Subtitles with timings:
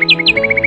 [0.00, 0.59] Música